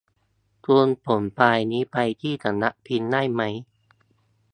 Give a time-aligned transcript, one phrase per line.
[0.65, 3.53] คุณส่งไฟล์นี้ไปที่สำนักพิมพ์ได้มั้ย